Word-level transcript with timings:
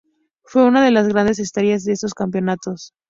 Fue 0.45 0.65
una 0.65 0.83
de 0.83 0.89
las 0.89 1.07
grandes 1.07 1.37
estrellas 1.37 1.83
de 1.83 1.91
estos 1.93 2.15
campeonatos. 2.15 2.95